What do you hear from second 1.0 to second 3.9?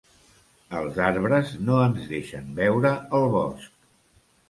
arbres no ens deixen veure el bosc.